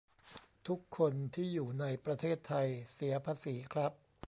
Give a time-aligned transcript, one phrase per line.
[0.67, 3.91] ทุกคนที่อยู่ในประเทศไทยเสียภาษีครับ